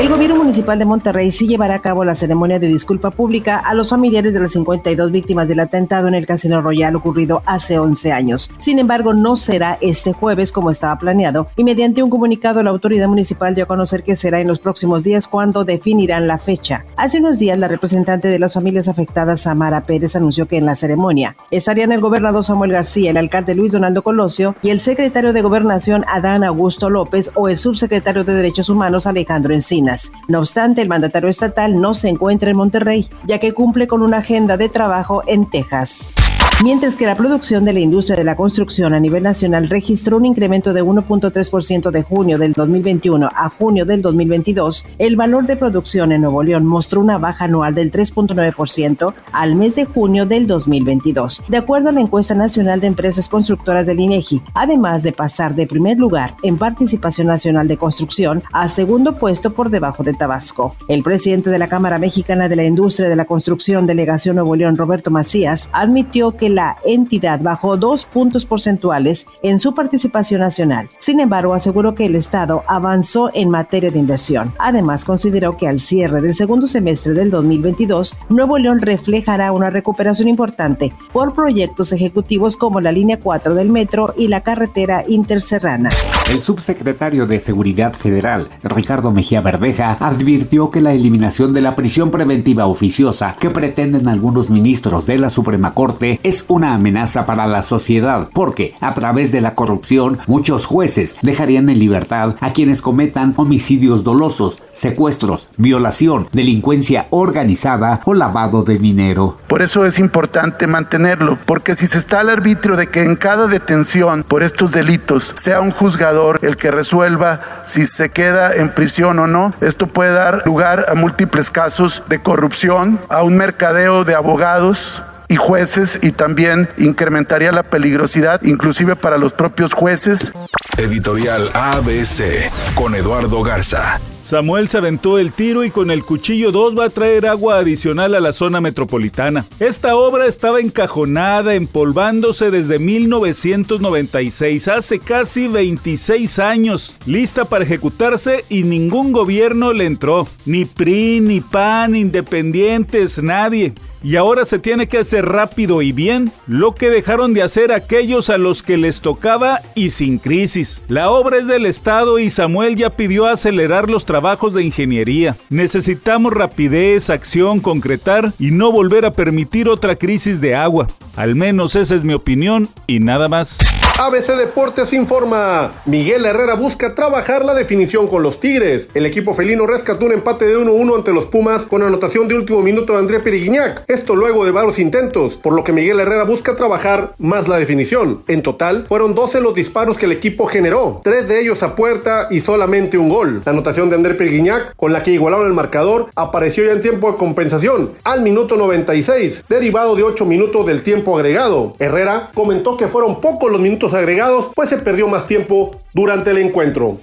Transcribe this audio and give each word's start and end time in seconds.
El 0.00 0.08
gobierno 0.08 0.36
municipal 0.36 0.78
de 0.78 0.86
Monterrey 0.86 1.30
sí 1.30 1.46
llevará 1.46 1.74
a 1.74 1.82
cabo 1.82 2.06
la 2.06 2.14
ceremonia 2.14 2.58
de 2.58 2.68
disculpa 2.68 3.10
pública 3.10 3.58
a 3.58 3.74
los 3.74 3.90
familiares 3.90 4.32
de 4.32 4.40
las 4.40 4.52
52 4.52 5.10
víctimas 5.10 5.46
del 5.46 5.60
atentado 5.60 6.08
en 6.08 6.14
el 6.14 6.26
Casino 6.26 6.62
Royal 6.62 6.96
ocurrido 6.96 7.42
hace 7.44 7.78
11 7.78 8.10
años. 8.10 8.50
Sin 8.56 8.78
embargo, 8.78 9.12
no 9.12 9.36
será 9.36 9.76
este 9.82 10.14
jueves 10.14 10.52
como 10.52 10.70
estaba 10.70 10.98
planeado 10.98 11.48
y 11.54 11.64
mediante 11.64 12.02
un 12.02 12.08
comunicado 12.08 12.62
la 12.62 12.70
autoridad 12.70 13.08
municipal 13.08 13.54
dio 13.54 13.64
a 13.64 13.66
conocer 13.66 14.02
que 14.02 14.16
será 14.16 14.40
en 14.40 14.48
los 14.48 14.58
próximos 14.58 15.04
días 15.04 15.28
cuando 15.28 15.66
definirán 15.66 16.26
la 16.26 16.38
fecha. 16.38 16.86
Hace 16.96 17.18
unos 17.18 17.38
días 17.38 17.58
la 17.58 17.68
representante 17.68 18.28
de 18.28 18.38
las 18.38 18.54
familias 18.54 18.88
afectadas, 18.88 19.42
Samara 19.42 19.82
Pérez, 19.82 20.16
anunció 20.16 20.48
que 20.48 20.56
en 20.56 20.64
la 20.64 20.76
ceremonia 20.76 21.36
estarían 21.50 21.92
el 21.92 22.00
gobernador 22.00 22.42
Samuel 22.42 22.72
García, 22.72 23.10
el 23.10 23.18
alcalde 23.18 23.54
Luis 23.54 23.72
Donaldo 23.72 24.00
Colosio 24.00 24.54
y 24.62 24.70
el 24.70 24.80
secretario 24.80 25.34
de 25.34 25.42
Gobernación 25.42 26.06
Adán 26.08 26.42
Augusto 26.42 26.88
López 26.88 27.30
o 27.34 27.50
el 27.50 27.58
subsecretario 27.58 28.24
de 28.24 28.32
Derechos 28.32 28.70
Humanos 28.70 29.06
Alejandro 29.06 29.52
Encina. 29.52 29.89
No 30.28 30.38
obstante, 30.38 30.82
el 30.82 30.88
mandatario 30.88 31.28
estatal 31.28 31.80
no 31.80 31.94
se 31.94 32.08
encuentra 32.08 32.50
en 32.50 32.56
Monterrey, 32.56 33.08
ya 33.26 33.38
que 33.38 33.52
cumple 33.52 33.86
con 33.86 34.02
una 34.02 34.18
agenda 34.18 34.56
de 34.56 34.68
trabajo 34.68 35.22
en 35.26 35.48
Texas 35.48 36.39
mientras 36.62 36.96
que 36.96 37.06
la 37.06 37.16
producción 37.16 37.64
de 37.64 37.72
la 37.72 37.80
industria 37.80 38.16
de 38.16 38.24
la 38.24 38.36
construcción 38.36 38.92
a 38.92 38.98
nivel 38.98 39.22
nacional 39.22 39.68
registró 39.68 40.18
un 40.18 40.26
incremento 40.26 40.74
de 40.74 40.82
1.3% 40.82 41.90
de 41.90 42.02
junio 42.02 42.38
del 42.38 42.52
2021 42.52 43.30
a 43.34 43.48
junio 43.48 43.86
del 43.86 44.02
2022, 44.02 44.84
el 44.98 45.16
valor 45.16 45.46
de 45.46 45.56
producción 45.56 46.12
en 46.12 46.20
Nuevo 46.20 46.42
León 46.42 46.66
mostró 46.66 47.00
una 47.00 47.16
baja 47.16 47.46
anual 47.46 47.74
del 47.74 47.90
3.9% 47.90 49.14
al 49.32 49.54
mes 49.54 49.76
de 49.76 49.86
junio 49.86 50.26
del 50.26 50.46
2022, 50.46 51.44
de 51.48 51.56
acuerdo 51.56 51.88
a 51.88 51.92
la 51.92 52.00
encuesta 52.00 52.34
nacional 52.34 52.80
de 52.80 52.88
empresas 52.88 53.28
constructoras 53.28 53.86
del 53.86 54.00
INEGI, 54.00 54.42
además 54.52 55.02
de 55.02 55.12
pasar 55.12 55.54
de 55.54 55.66
primer 55.66 55.98
lugar 55.98 56.34
en 56.42 56.58
participación 56.58 57.26
nacional 57.26 57.68
de 57.68 57.78
construcción 57.78 58.42
a 58.52 58.68
segundo 58.68 59.16
puesto 59.16 59.54
por 59.54 59.70
debajo 59.70 60.02
de 60.02 60.12
Tabasco. 60.12 60.76
El 60.88 61.02
presidente 61.02 61.48
de 61.48 61.58
la 61.58 61.68
Cámara 61.68 61.98
Mexicana 61.98 62.48
de 62.48 62.56
la 62.56 62.64
Industria 62.64 63.08
de 63.08 63.16
la 63.16 63.24
Construcción, 63.24 63.86
Delegación 63.86 64.36
Nuevo 64.36 64.54
León, 64.56 64.76
Roberto 64.76 65.10
Macías, 65.10 65.70
admitió 65.72 66.36
que 66.36 66.49
la 66.50 66.76
entidad 66.84 67.40
bajó 67.40 67.76
dos 67.76 68.04
puntos 68.04 68.44
porcentuales 68.44 69.26
en 69.42 69.58
su 69.58 69.74
participación 69.74 70.40
nacional. 70.40 70.88
Sin 70.98 71.20
embargo, 71.20 71.54
aseguró 71.54 71.94
que 71.94 72.06
el 72.06 72.14
Estado 72.14 72.62
avanzó 72.66 73.30
en 73.34 73.50
materia 73.50 73.90
de 73.90 73.98
inversión. 73.98 74.52
Además, 74.58 75.04
consideró 75.04 75.56
que 75.56 75.68
al 75.68 75.80
cierre 75.80 76.20
del 76.20 76.34
segundo 76.34 76.66
semestre 76.66 77.14
del 77.14 77.30
2022, 77.30 78.16
Nuevo 78.28 78.58
León 78.58 78.80
reflejará 78.80 79.52
una 79.52 79.70
recuperación 79.70 80.28
importante 80.28 80.92
por 81.12 81.34
proyectos 81.34 81.92
ejecutivos 81.92 82.56
como 82.56 82.80
la 82.80 82.92
línea 82.92 83.18
4 83.18 83.54
del 83.54 83.70
metro 83.70 84.14
y 84.16 84.28
la 84.28 84.42
carretera 84.42 85.04
interserrana. 85.06 85.90
El 86.30 86.40
subsecretario 86.40 87.26
de 87.26 87.40
Seguridad 87.40 87.92
Federal, 87.92 88.48
Ricardo 88.62 89.10
Mejía 89.10 89.40
Verdeja, 89.40 89.96
advirtió 90.00 90.70
que 90.70 90.80
la 90.80 90.92
eliminación 90.92 91.52
de 91.52 91.60
la 91.60 91.74
prisión 91.74 92.10
preventiva 92.10 92.66
oficiosa 92.66 93.36
que 93.38 93.50
pretenden 93.50 94.08
algunos 94.08 94.50
ministros 94.50 95.06
de 95.06 95.18
la 95.18 95.30
Suprema 95.30 95.74
Corte 95.74 96.20
es 96.22 96.39
una 96.48 96.74
amenaza 96.74 97.26
para 97.26 97.46
la 97.46 97.62
sociedad, 97.62 98.28
porque 98.32 98.74
a 98.80 98.94
través 98.94 99.32
de 99.32 99.40
la 99.40 99.54
corrupción 99.54 100.18
muchos 100.26 100.66
jueces 100.66 101.16
dejarían 101.22 101.68
en 101.68 101.78
libertad 101.78 102.36
a 102.40 102.52
quienes 102.52 102.82
cometan 102.82 103.34
homicidios 103.36 104.04
dolosos, 104.04 104.62
secuestros, 104.72 105.48
violación, 105.56 106.28
delincuencia 106.32 107.06
organizada 107.10 108.00
o 108.04 108.14
lavado 108.14 108.62
de 108.62 108.78
dinero. 108.78 109.36
Por 109.46 109.62
eso 109.62 109.86
es 109.86 109.98
importante 109.98 110.66
mantenerlo, 110.66 111.38
porque 111.46 111.74
si 111.74 111.86
se 111.86 111.98
está 111.98 112.20
al 112.20 112.30
arbitrio 112.30 112.76
de 112.76 112.88
que 112.88 113.02
en 113.02 113.16
cada 113.16 113.46
detención 113.46 114.22
por 114.22 114.42
estos 114.42 114.72
delitos 114.72 115.32
sea 115.36 115.60
un 115.60 115.70
juzgador 115.70 116.38
el 116.42 116.56
que 116.56 116.70
resuelva 116.70 117.40
si 117.64 117.86
se 117.86 118.10
queda 118.10 118.54
en 118.54 118.74
prisión 118.74 119.18
o 119.18 119.26
no, 119.26 119.52
esto 119.60 119.86
puede 119.86 120.12
dar 120.12 120.42
lugar 120.46 120.86
a 120.88 120.94
múltiples 120.94 121.50
casos 121.50 122.02
de 122.08 122.20
corrupción, 122.20 122.98
a 123.08 123.22
un 123.22 123.36
mercadeo 123.36 124.04
de 124.04 124.14
abogados, 124.14 125.02
y 125.30 125.36
jueces 125.36 126.00
y 126.02 126.10
también 126.10 126.68
incrementaría 126.76 127.52
la 127.52 127.62
peligrosidad 127.62 128.42
inclusive 128.42 128.96
para 128.96 129.16
los 129.16 129.32
propios 129.32 129.72
jueces. 129.72 130.32
Editorial 130.76 131.48
ABC 131.54 132.50
con 132.74 132.96
Eduardo 132.96 133.40
Garza. 133.42 134.00
Samuel 134.24 134.68
se 134.68 134.78
aventó 134.78 135.18
el 135.18 135.32
tiro 135.32 135.64
y 135.64 135.70
con 135.70 135.90
el 135.90 136.04
cuchillo 136.04 136.50
2 136.50 136.78
va 136.78 136.86
a 136.86 136.90
traer 136.90 137.26
agua 137.26 137.58
adicional 137.58 138.14
a 138.14 138.20
la 138.20 138.32
zona 138.32 138.60
metropolitana. 138.60 139.46
Esta 139.58 139.96
obra 139.96 140.26
estaba 140.26 140.60
encajonada, 140.60 141.54
empolvándose 141.54 142.50
desde 142.50 142.78
1996, 142.78 144.68
hace 144.68 144.98
casi 144.98 145.48
26 145.48 146.38
años, 146.38 146.96
lista 147.06 147.44
para 147.44 147.64
ejecutarse 147.64 148.44
y 148.48 148.62
ningún 148.62 149.12
gobierno 149.12 149.72
le 149.72 149.86
entró. 149.86 150.28
Ni 150.44 150.64
PRI, 150.64 151.20
ni 151.20 151.40
PAN, 151.40 151.96
independientes, 151.96 153.20
nadie 153.22 153.74
y 154.02 154.16
ahora 154.16 154.44
se 154.44 154.58
tiene 154.58 154.88
que 154.88 154.98
hacer 154.98 155.26
rápido 155.26 155.82
y 155.82 155.92
bien 155.92 156.32
lo 156.46 156.74
que 156.74 156.90
dejaron 156.90 157.34
de 157.34 157.42
hacer 157.42 157.72
aquellos 157.72 158.30
a 158.30 158.38
los 158.38 158.62
que 158.62 158.76
les 158.76 159.00
tocaba 159.00 159.60
y 159.74 159.90
sin 159.90 160.18
crisis. 160.18 160.82
La 160.88 161.10
obra 161.10 161.38
es 161.38 161.46
del 161.46 161.66
Estado 161.66 162.18
y 162.18 162.30
Samuel 162.30 162.76
ya 162.76 162.90
pidió 162.90 163.26
acelerar 163.26 163.90
los 163.90 164.04
trabajos 164.04 164.54
de 164.54 164.64
ingeniería. 164.64 165.36
Necesitamos 165.48 166.32
rapidez, 166.32 167.10
acción, 167.10 167.60
concretar 167.60 168.32
y 168.38 168.50
no 168.50 168.72
volver 168.72 169.04
a 169.04 169.12
permitir 169.12 169.68
otra 169.68 169.96
crisis 169.96 170.40
de 170.40 170.54
agua. 170.54 170.86
Al 171.20 171.34
menos 171.34 171.76
esa 171.76 171.94
es 171.94 172.02
mi 172.02 172.14
opinión 172.14 172.70
y 172.86 172.98
nada 172.98 173.28
más. 173.28 173.58
ABC 173.98 174.34
Deportes 174.34 174.94
informa. 174.94 175.72
Miguel 175.84 176.24
Herrera 176.24 176.54
busca 176.54 176.94
trabajar 176.94 177.44
la 177.44 177.52
definición 177.52 178.08
con 178.08 178.22
los 178.22 178.40
Tigres. 178.40 178.88
El 178.94 179.04
equipo 179.04 179.34
felino 179.34 179.66
rescató 179.66 180.06
un 180.06 180.12
empate 180.12 180.46
de 180.46 180.56
1-1 180.56 180.96
ante 180.96 181.12
los 181.12 181.26
Pumas 181.26 181.66
con 181.66 181.82
anotación 181.82 182.26
de 182.26 182.34
último 182.34 182.62
minuto 182.62 182.94
de 182.94 183.00
André 183.00 183.20
Periguiñac. 183.20 183.84
Esto 183.88 184.16
luego 184.16 184.46
de 184.46 184.52
varios 184.52 184.78
intentos, 184.78 185.34
por 185.34 185.52
lo 185.52 185.62
que 185.64 185.74
Miguel 185.74 186.00
Herrera 186.00 186.24
busca 186.24 186.56
trabajar 186.56 187.14
más 187.18 187.46
la 187.46 187.58
definición. 187.58 188.22
En 188.26 188.40
total, 188.40 188.86
fueron 188.88 189.14
12 189.14 189.42
los 189.42 189.54
disparos 189.54 189.98
que 189.98 190.06
el 190.06 190.12
equipo 190.12 190.46
generó, 190.46 191.02
tres 191.04 191.28
de 191.28 191.38
ellos 191.38 191.62
a 191.62 191.76
puerta 191.76 192.28
y 192.30 192.40
solamente 192.40 192.96
un 192.96 193.10
gol. 193.10 193.42
La 193.44 193.52
anotación 193.52 193.90
de 193.90 193.96
André 193.96 194.14
Periguiñac, 194.14 194.74
con 194.76 194.94
la 194.94 195.02
que 195.02 195.10
igualaron 195.10 195.46
el 195.46 195.52
marcador, 195.52 196.08
apareció 196.16 196.64
ya 196.64 196.72
en 196.72 196.80
tiempo 196.80 197.12
de 197.12 197.18
compensación, 197.18 197.90
al 198.04 198.22
minuto 198.22 198.56
96, 198.56 199.44
derivado 199.46 199.94
de 199.94 200.04
8 200.04 200.24
minutos 200.24 200.64
del 200.64 200.82
tiempo 200.82 201.09
agregado. 201.16 201.72
Herrera 201.78 202.30
comentó 202.34 202.76
que 202.76 202.88
fueron 202.88 203.20
pocos 203.20 203.50
los 203.50 203.60
minutos 203.60 203.94
agregados, 203.94 204.46
pues 204.54 204.68
se 204.68 204.78
perdió 204.78 205.08
más 205.08 205.26
tiempo 205.26 205.76
durante 205.92 206.30
el 206.30 206.38
encuentro. 206.38 206.98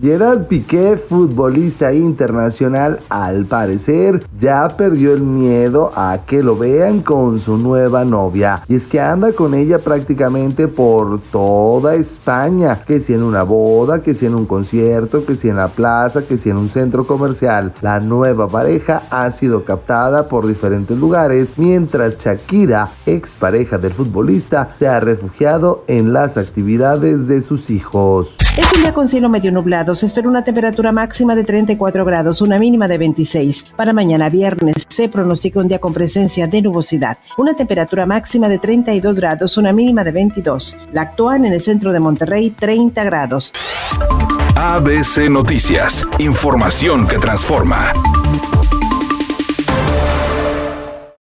Gerard 0.00 0.46
Piqué, 0.46 0.96
futbolista 0.96 1.92
internacional, 1.92 2.98
al 3.10 3.44
parecer 3.44 4.24
ya 4.40 4.66
perdió 4.68 5.12
el 5.12 5.22
miedo 5.22 5.92
a 5.94 6.20
que 6.26 6.42
lo 6.42 6.56
vean 6.56 7.00
con 7.00 7.38
su 7.38 7.58
nueva 7.58 8.02
novia. 8.02 8.62
Y 8.68 8.76
es 8.76 8.86
que 8.86 9.00
anda 9.00 9.32
con 9.32 9.52
ella 9.52 9.78
prácticamente 9.78 10.66
por 10.66 11.20
toda 11.20 11.94
España. 11.94 12.82
Que 12.86 13.02
si 13.02 13.12
en 13.12 13.22
una 13.22 13.42
boda, 13.42 14.02
que 14.02 14.14
si 14.14 14.24
en 14.24 14.34
un 14.34 14.46
concierto, 14.46 15.26
que 15.26 15.34
si 15.34 15.50
en 15.50 15.56
la 15.56 15.68
plaza, 15.68 16.22
que 16.22 16.38
si 16.38 16.48
en 16.48 16.56
un 16.56 16.70
centro 16.70 17.06
comercial. 17.06 17.74
La 17.82 18.00
nueva 18.00 18.48
pareja 18.48 19.02
ha 19.10 19.30
sido 19.30 19.62
captada 19.64 20.26
por 20.26 20.46
diferentes 20.46 20.96
lugares, 20.96 21.50
mientras 21.58 22.18
Shakira, 22.18 22.88
expareja 23.04 23.76
del 23.76 23.92
futbolista, 23.92 24.66
se 24.78 24.88
ha 24.88 25.00
refugiado 25.00 25.84
en 25.86 26.14
las 26.14 26.38
actividades 26.38 27.28
de 27.28 27.42
sus 27.42 27.68
hijos. 27.68 28.34
Es 28.56 28.70
un 28.72 28.82
día 28.82 28.92
con 28.92 29.08
cielo 29.08 29.28
medio 29.28 29.52
nublado. 29.52 29.81
Espera 29.82 30.28
una 30.28 30.44
temperatura 30.44 30.92
máxima 30.92 31.34
de 31.34 31.42
34 31.42 32.04
grados, 32.04 32.40
una 32.40 32.56
mínima 32.56 32.86
de 32.86 32.98
26. 32.98 33.66
Para 33.76 33.92
mañana 33.92 34.28
viernes 34.28 34.86
se 34.86 35.08
pronostica 35.08 35.58
un 35.58 35.66
día 35.66 35.80
con 35.80 35.92
presencia 35.92 36.46
de 36.46 36.62
nubosidad. 36.62 37.18
Una 37.36 37.54
temperatura 37.54 38.06
máxima 38.06 38.48
de 38.48 38.58
32 38.58 39.16
grados, 39.16 39.56
una 39.56 39.72
mínima 39.72 40.04
de 40.04 40.12
22. 40.12 40.76
La 40.92 41.02
actual 41.02 41.44
en 41.44 41.52
el 41.52 41.60
centro 41.60 41.92
de 41.92 41.98
Monterrey, 41.98 42.50
30 42.50 43.02
grados. 43.02 43.52
ABC 44.54 45.28
Noticias. 45.28 46.06
Información 46.18 47.08
que 47.08 47.18
transforma. 47.18 47.92